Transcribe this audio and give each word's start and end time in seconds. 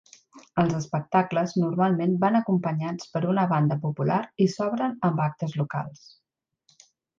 Els 0.61 0.71
espectacles 0.77 1.53
normalment 1.63 2.15
van 2.23 2.37
acompanyats 2.39 3.13
per 3.17 3.23
una 3.35 3.45
banda 3.53 3.79
popular 3.85 4.19
i 4.47 4.49
s'obren 4.57 4.99
amb 5.11 5.25
actes 5.29 5.57
locals. 5.63 6.05